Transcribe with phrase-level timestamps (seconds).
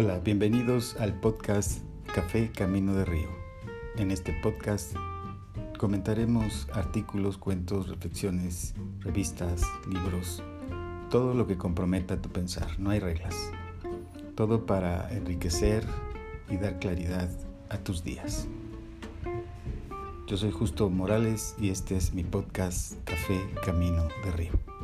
[0.00, 1.80] Hola, bienvenidos al podcast
[2.14, 3.30] Café Camino de Río.
[3.96, 4.94] En este podcast
[5.76, 10.40] comentaremos artículos, cuentos, reflexiones, revistas, libros,
[11.10, 13.34] todo lo que comprometa tu pensar, no hay reglas.
[14.36, 15.84] Todo para enriquecer
[16.48, 17.28] y dar claridad
[17.68, 18.46] a tus días.
[20.28, 24.77] Yo soy Justo Morales y este es mi podcast Café Camino de Río.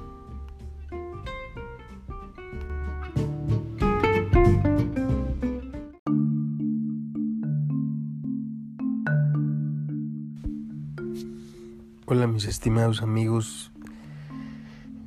[12.55, 13.73] Estimados amigos,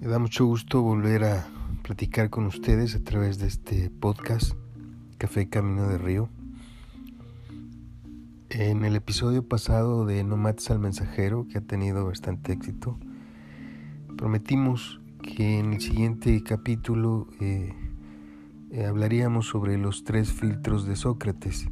[0.02, 1.48] me da mucho gusto volver a
[1.82, 4.52] platicar con ustedes a través de este podcast
[5.18, 6.28] Café Camino de Río.
[8.50, 13.00] En el episodio pasado de No mates al mensajero, que ha tenido bastante éxito,
[14.18, 17.74] prometimos que en el siguiente capítulo eh,
[18.86, 21.70] hablaríamos sobre los tres filtros de Sócrates.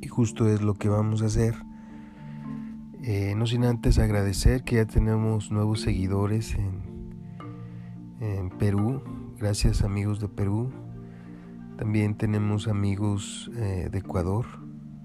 [0.00, 1.54] Y justo es lo que vamos a hacer
[3.08, 9.00] eh, no sin antes agradecer que ya tenemos nuevos seguidores en, Perú.
[9.38, 10.72] Gracias amigos de Perú.
[11.76, 14.44] También tenemos amigos eh, de Ecuador.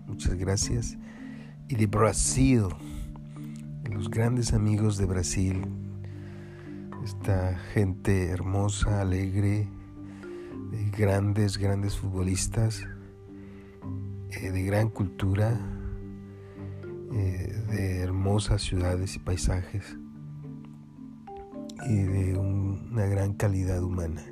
[0.08, 0.98] Muchas gracias.
[1.68, 2.64] Y de Brasil.
[3.92, 5.62] Los grandes amigos de Brasil.
[7.04, 9.68] Esta gente hermosa, alegre,
[10.72, 12.84] de grandes, grandes futbolistas,
[14.32, 15.81] eh, de gran cultura
[17.14, 19.98] eh, de hermosas ciudades y paisajes
[21.88, 24.24] y de una gran calidad humana.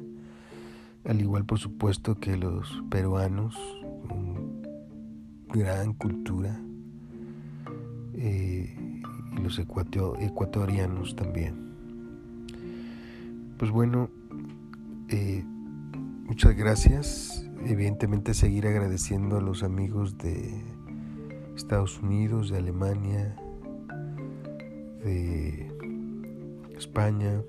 [1.06, 3.58] Al igual, por supuesto, que los peruanos,
[5.48, 6.60] gran cultura,
[8.14, 8.76] eh,
[9.32, 11.70] y los ecuatorianos también.
[13.58, 14.10] Pues bueno,
[15.10, 15.44] eh,
[16.26, 17.46] muchas gracias.
[17.66, 20.64] Evidentemente seguir agradeciendo a los amigos de
[21.60, 23.36] Estados Unidos, de Alemania,
[25.04, 25.70] de
[26.78, 27.44] España,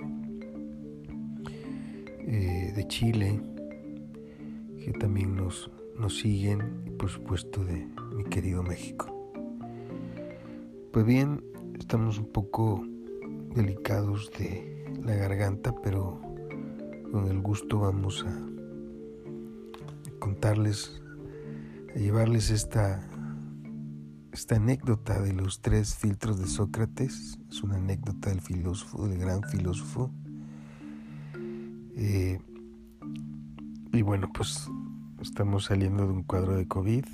[2.27, 3.41] eh, de Chile,
[4.85, 9.07] que también nos, nos siguen, y por supuesto de mi querido México.
[10.91, 11.45] Pues bien,
[11.79, 12.85] estamos un poco
[13.55, 16.21] delicados de la garganta, pero
[17.13, 18.37] con el gusto vamos a
[20.19, 21.01] contarles,
[21.95, 23.10] a llevarles esta
[24.33, 29.43] esta anécdota de los tres filtros de Sócrates es una anécdota del filósofo, del gran
[29.43, 30.11] filósofo.
[31.97, 32.39] Eh,
[33.93, 34.69] y bueno, pues
[35.21, 37.05] estamos saliendo de un cuadro de COVID,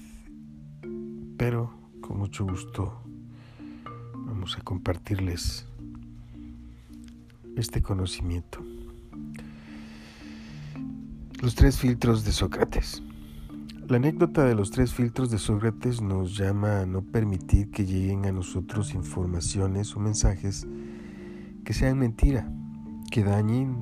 [1.38, 3.02] pero con mucho gusto
[4.14, 5.66] vamos a compartirles
[7.56, 8.62] este conocimiento.
[11.40, 13.02] Los tres filtros de Sócrates.
[13.88, 18.26] La anécdota de los tres filtros de Sócrates nos llama a no permitir que lleguen
[18.26, 20.66] a nosotros informaciones o mensajes
[21.64, 22.50] que sean mentira,
[23.12, 23.76] que dañen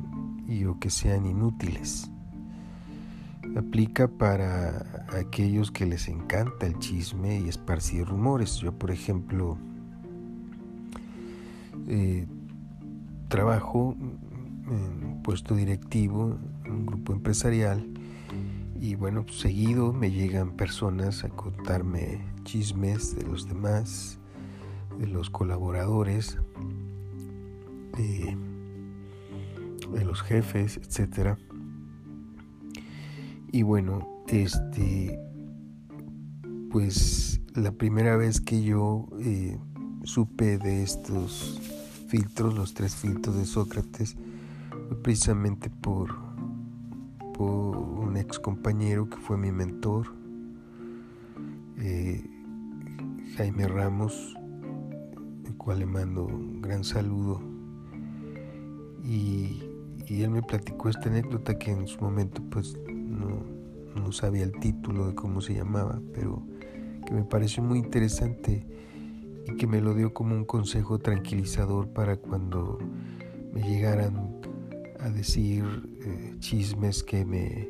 [0.47, 2.11] y o que sean inútiles.
[3.57, 8.57] Aplica para aquellos que les encanta el chisme y esparcir rumores.
[8.57, 9.57] Yo, por ejemplo,
[11.89, 12.27] eh,
[13.29, 13.97] trabajo
[14.69, 17.94] en puesto directivo en un grupo empresarial
[18.84, 24.19] y bueno, pues, seguido me llegan personas a contarme chismes de los demás,
[24.99, 26.37] de los colaboradores,
[27.97, 28.37] de,
[30.05, 31.39] los jefes, etcétera.
[33.53, 35.19] Y bueno, este,
[36.71, 39.59] pues la primera vez que yo eh,
[40.03, 41.59] supe de estos
[42.09, 44.19] filtros, los tres filtros de Sócrates,
[45.03, 46.24] precisamente por
[47.43, 50.06] un ex compañero que fue mi mentor,
[51.78, 52.22] eh,
[53.37, 54.37] Jaime Ramos,
[55.44, 57.41] el cual le mando un gran saludo.
[59.03, 59.62] Y,
[60.09, 63.43] él me platicó esta anécdota que en su momento pues no,
[63.97, 66.43] no sabía el título de cómo se llamaba, pero
[67.06, 68.67] que me pareció muy interesante
[69.47, 72.79] y que me lo dio como un consejo tranquilizador para cuando
[73.53, 74.41] me llegaran
[75.00, 75.64] a decir
[76.05, 77.69] eh, chismes que me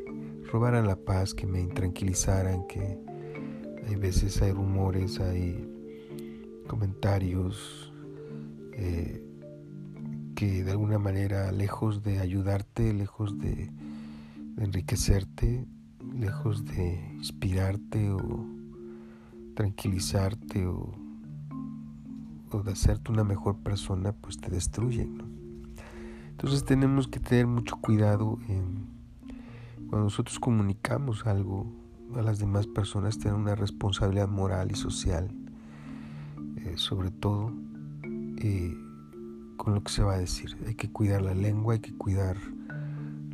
[0.50, 2.98] robaran la paz, que me intranquilizaran, que
[3.86, 5.68] hay veces hay rumores, hay
[6.66, 7.92] comentarios
[8.72, 9.22] eh,
[10.34, 13.70] que de alguna manera, lejos de ayudarte, lejos de,
[14.56, 15.66] enriquecerte,
[16.14, 18.46] lejos de inspirarte o
[19.54, 20.92] tranquilizarte o,
[22.50, 25.33] o de hacerte una mejor persona, pues te destruyen.
[26.34, 28.38] Entonces tenemos que tener mucho cuidado
[29.88, 31.72] Cuando nosotros comunicamos algo
[32.16, 35.30] a las demás personas, tenemos una responsabilidad moral y social,
[36.56, 37.52] eh, sobre todo
[38.38, 38.76] eh,
[39.56, 40.56] con lo que se va a decir.
[40.66, 42.36] Hay que cuidar la lengua, hay que cuidar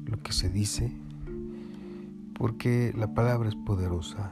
[0.04, 0.94] lo que se dice,
[2.34, 4.30] porque la palabra es poderosa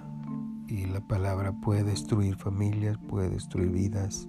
[0.68, 4.28] y la palabra puede destruir familias, puede destruir vidas,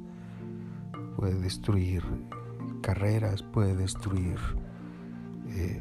[1.18, 2.04] puede destruir
[2.90, 4.40] carreras, puede destruir
[5.50, 5.80] eh,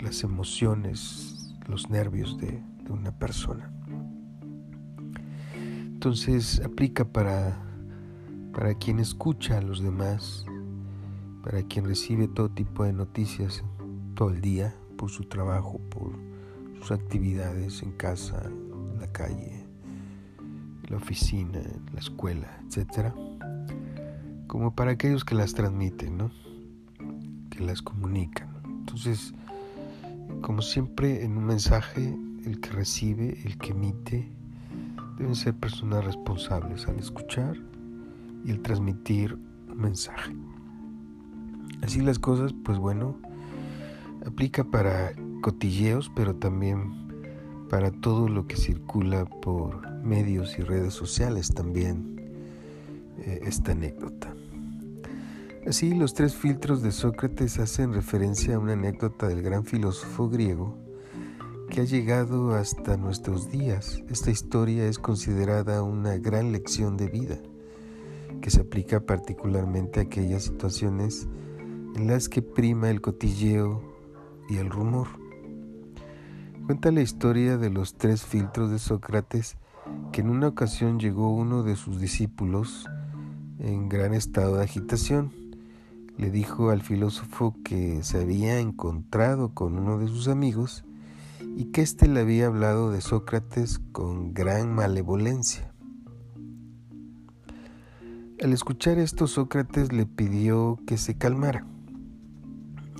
[0.00, 3.70] las emociones, los nervios de, de una persona.
[5.54, 7.62] Entonces aplica para,
[8.54, 10.46] para quien escucha a los demás,
[11.42, 13.62] para quien recibe todo tipo de noticias
[14.14, 16.12] todo el día por su trabajo, por
[16.78, 19.66] sus actividades en casa, en la calle,
[20.38, 23.14] en la oficina, en la escuela, etcétera
[24.52, 26.30] como para aquellos que las transmiten, ¿no?
[27.48, 28.50] que las comunican.
[28.66, 29.32] Entonces,
[30.42, 32.14] como siempre en un mensaje,
[32.44, 34.30] el que recibe, el que emite,
[35.16, 37.56] deben ser personas responsables al escuchar
[38.44, 39.38] y al transmitir
[39.70, 40.36] un mensaje.
[41.80, 43.16] Así las cosas, pues bueno,
[44.26, 46.92] aplica para cotilleos, pero también
[47.70, 52.21] para todo lo que circula por medios y redes sociales también
[53.24, 54.34] eh, esta anécdota.
[55.66, 60.76] Así, los tres filtros de Sócrates hacen referencia a una anécdota del gran filósofo griego
[61.70, 64.02] que ha llegado hasta nuestros días.
[64.10, 67.38] Esta historia es considerada una gran lección de vida,
[68.40, 71.28] que se aplica particularmente a aquellas situaciones
[71.94, 73.82] en las que prima el cotilleo
[74.50, 75.08] y el rumor.
[76.66, 79.56] Cuenta la historia de los tres filtros de Sócrates
[80.10, 82.88] que en una ocasión llegó uno de sus discípulos
[83.62, 85.30] en gran estado de agitación
[86.18, 90.84] le dijo al filósofo que se había encontrado con uno de sus amigos
[91.56, 95.72] y que éste le había hablado de Sócrates con gran malevolencia.
[98.42, 101.64] Al escuchar esto, Sócrates le pidió que se calmara.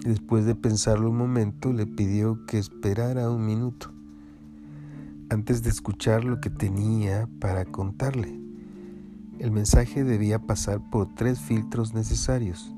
[0.04, 3.92] Después de pensarlo un momento, le pidió que esperara un minuto
[5.28, 8.51] antes de escuchar lo que tenía para contarle.
[9.42, 12.72] El mensaje debía pasar por tres filtros necesarios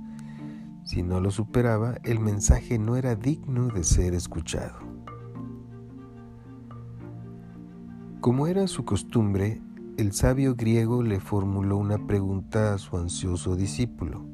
[0.84, 4.74] si no lo superaba, el mensaje no era digno de ser escuchado.
[8.20, 9.62] Como era su costumbre,
[9.96, 14.26] el sabio griego le formuló una pregunta a su ansioso discípulo.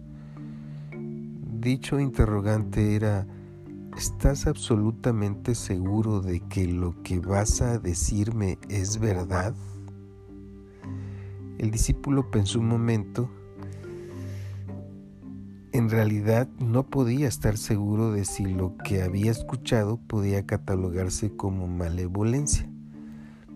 [0.91, 3.29] Dicho interrogante era,
[3.97, 9.55] ¿estás absolutamente seguro de que lo que vas a decirme es verdad?
[11.61, 13.29] El discípulo pensó un momento
[15.73, 21.69] en realidad no podía estar seguro de si lo que había escuchado podía catalogarse como
[21.69, 22.67] malevolencia.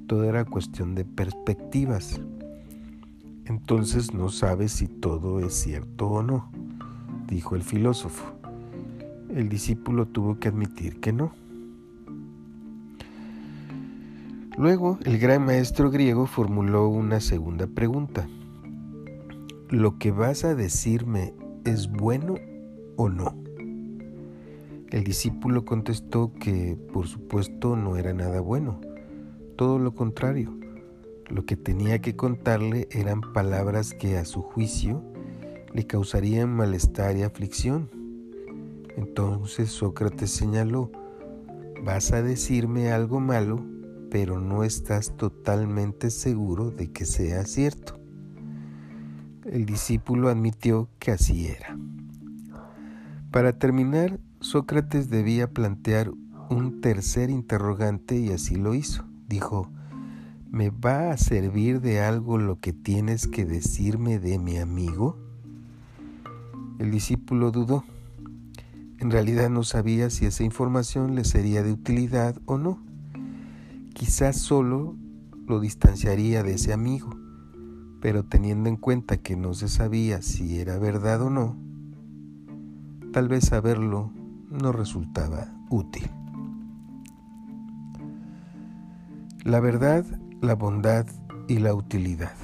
[0.06, 2.20] Todo era cuestión de perspectivas.
[3.46, 6.52] Entonces no sabe si todo es cierto o no,
[7.26, 8.34] dijo el filósofo.
[9.34, 11.32] El discípulo tuvo que admitir que no.
[14.56, 18.28] Luego el gran maestro griego formuló una segunda pregunta.
[19.68, 21.34] ¿Lo que vas a decirme
[21.64, 22.36] es bueno
[22.96, 23.36] o no?
[24.90, 28.80] El discípulo contestó que por supuesto no era nada bueno,
[29.56, 30.56] todo lo contrario.
[31.28, 35.02] Lo que tenía que contarle eran palabras que a su juicio
[35.72, 37.90] le causarían malestar y aflicción.
[38.96, 40.92] Entonces Sócrates señaló,
[41.82, 43.64] vas a decirme algo malo,
[44.14, 47.98] pero no estás totalmente seguro de que sea cierto.
[49.44, 51.76] El discípulo admitió que así era.
[53.32, 56.12] Para terminar, Sócrates debía plantear
[56.48, 59.04] un tercer interrogante y así lo hizo.
[59.26, 59.68] Dijo,
[60.48, 65.18] ¿me va a servir de algo lo que tienes que decirme de mi amigo?
[66.78, 67.82] El discípulo dudó.
[69.00, 72.93] En realidad no sabía si esa información le sería de utilidad o no.
[73.94, 74.96] Quizás solo
[75.46, 77.24] lo distanciaría de ese amigo
[78.04, 81.56] pero teniendo en cuenta que no se sabía si era verdad o no,
[83.14, 84.12] tal vez saberlo
[84.50, 86.10] no resultaba útil.
[89.42, 90.04] La verdad,
[90.42, 91.06] la bondad
[91.48, 92.34] y la utilidad.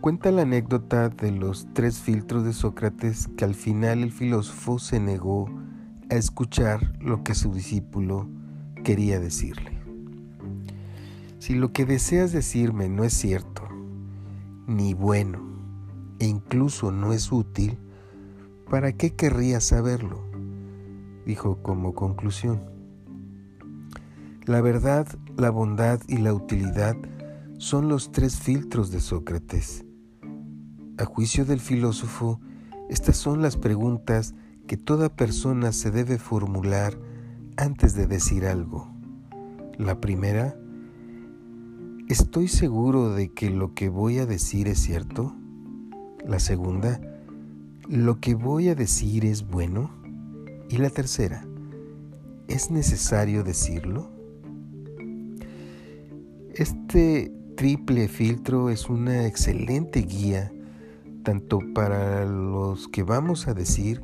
[0.00, 4.98] Cuenta la anécdota de los tres filtros de Sócrates que al final el filósofo se
[4.98, 5.48] negó
[6.10, 8.28] a escuchar lo que su discípulo
[8.82, 9.73] quería decirle.
[11.38, 13.68] Si lo que deseas decirme no es cierto,
[14.66, 15.40] ni bueno
[16.18, 17.78] e incluso no es útil,
[18.70, 20.22] ¿para qué querría saberlo?
[21.26, 22.62] Dijo como conclusión.
[24.46, 26.96] La verdad, la bondad y la utilidad
[27.58, 29.84] son los tres filtros de Sócrates.
[30.98, 32.40] A juicio del filósofo,
[32.88, 34.34] estas son las preguntas
[34.66, 36.98] que toda persona se debe formular
[37.56, 38.88] antes de decir algo.
[39.78, 40.56] La primera,
[42.08, 45.34] ¿estoy seguro de que lo que voy a decir es cierto?
[46.26, 47.00] La segunda,
[47.88, 49.90] ¿lo que voy a decir es bueno?
[50.68, 51.46] Y la tercera,
[52.48, 54.10] ¿es necesario decirlo?
[56.54, 60.52] Este triple filtro es una excelente guía
[61.22, 64.02] tanto para los que vamos a decir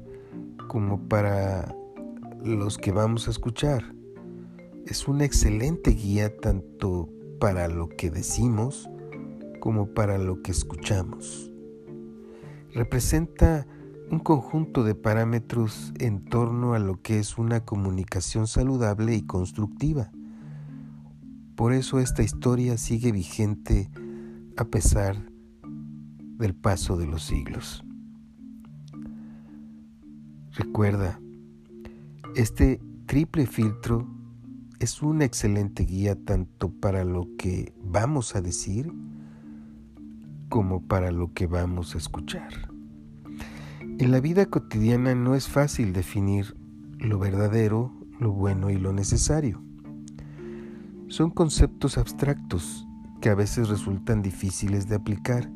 [0.69, 1.75] como para
[2.43, 3.95] los que vamos a escuchar.
[4.87, 8.89] Es una excelente guía tanto para lo que decimos
[9.61, 11.51] como para lo que escuchamos.
[12.75, 13.67] Representa
[14.11, 20.13] un conjunto de parámetros en torno a lo que es una comunicación saludable y constructiva.
[21.57, 23.91] Por eso esta historia sigue vigente
[24.57, 25.17] a pesar
[26.39, 27.85] del paso de los siglos.
[30.53, 31.21] Recuerda,
[32.35, 34.20] este triple filtro
[34.81, 38.93] es una excelente guía tanto para lo que vamos a decir
[40.49, 42.53] como para lo que vamos a escuchar.
[43.99, 46.57] En la vida cotidiana no es fácil definir
[46.99, 49.63] lo verdadero, lo bueno y lo necesario
[51.11, 52.87] son conceptos abstractos
[53.21, 55.51] que a veces resultan difíciles de aplicar.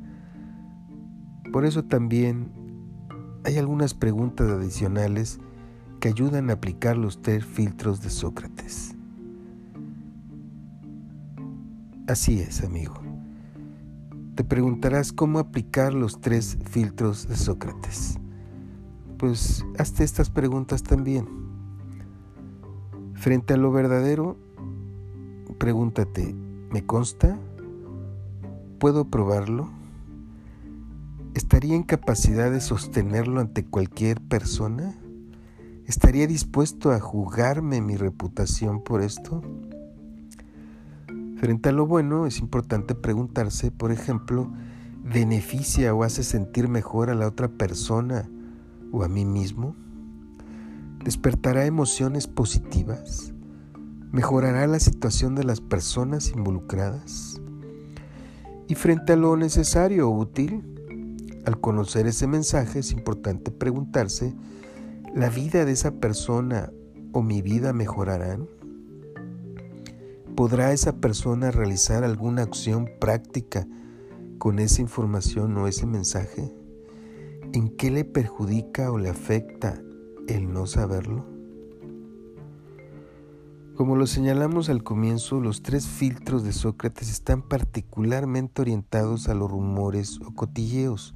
[1.52, 2.50] Por eso también
[3.44, 5.38] hay algunas preguntas adicionales
[6.00, 8.96] que ayudan a aplicar los tres filtros de Sócrates.
[12.06, 12.94] Así es, amigo.
[14.34, 18.18] Te preguntarás cómo aplicar los tres filtros de Sócrates.
[19.18, 21.26] Pues hazte estas preguntas también.
[23.14, 24.36] Frente a lo verdadero,
[25.58, 26.34] Pregúntate,
[26.70, 27.38] ¿me consta?
[28.78, 29.70] ¿Puedo probarlo?
[31.34, 34.94] ¿Estaría en capacidad de sostenerlo ante cualquier persona?
[35.86, 39.42] ¿Estaría dispuesto a jugarme mi reputación por esto?
[41.36, 44.52] Frente a lo bueno es importante preguntarse, por ejemplo,
[45.02, 48.30] ¿beneficia o hace sentir mejor a la otra persona
[48.92, 49.74] o a mí mismo?
[51.04, 53.34] ¿Despertará emociones positivas?
[54.12, 57.40] ¿Mejorará la situación de las personas involucradas?
[58.68, 60.62] Y frente a lo necesario o útil,
[61.44, 64.34] al conocer ese mensaje es importante preguntarse,
[65.14, 66.70] ¿la vida de esa persona
[67.12, 68.48] o mi vida mejorarán?
[70.36, 73.68] ¿Podrá esa persona realizar alguna acción práctica
[74.38, 76.52] con esa información o ese mensaje?
[77.52, 79.80] ¿En qué le perjudica o le afecta
[80.26, 81.24] el no saberlo?
[83.76, 89.48] Como lo señalamos al comienzo, los tres filtros de Sócrates están particularmente orientados a los
[89.48, 91.14] rumores o cotilleos.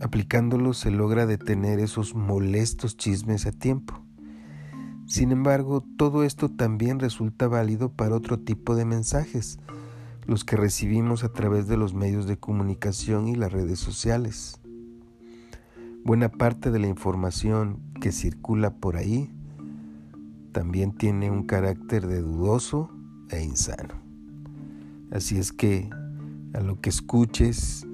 [0.00, 4.03] Aplicándolos se logra detener esos molestos chismes a tiempo.
[5.06, 9.58] Sin embargo, todo esto también resulta válido para otro tipo de mensajes,
[10.26, 14.60] los que recibimos a través de los medios de comunicación y las redes sociales.
[16.04, 19.30] Buena parte de la información que circula por ahí
[20.52, 22.90] también tiene un carácter de dudoso
[23.28, 23.94] e insano.
[25.10, 25.90] Así es que
[26.54, 27.86] a lo que escuches,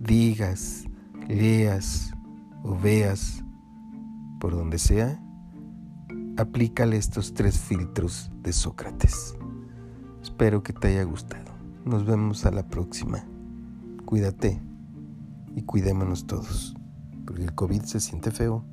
[0.00, 0.84] digas,
[1.28, 2.12] leas
[2.64, 3.44] o veas,
[4.40, 5.22] por donde sea,
[6.38, 9.36] aplícale estos tres filtros de Sócrates.
[10.22, 11.52] Espero que te haya gustado.
[11.84, 13.26] Nos vemos a la próxima.
[14.04, 14.62] Cuídate
[15.56, 16.76] y cuidémonos todos,
[17.26, 18.64] porque el COVID se siente feo.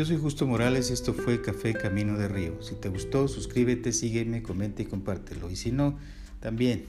[0.00, 2.62] Yo soy Justo Morales y esto fue Café Camino de Río.
[2.62, 5.50] Si te gustó, suscríbete, sígueme, comenta y compártelo.
[5.50, 5.98] Y si no,
[6.40, 6.86] también,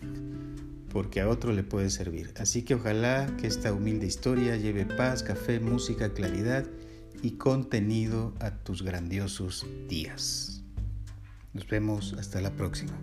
[0.93, 2.33] porque a otro le puede servir.
[2.37, 6.65] Así que ojalá que esta humilde historia lleve paz, café, música, claridad
[7.21, 10.63] y contenido a tus grandiosos días.
[11.51, 12.97] Nos vemos hasta la próxima.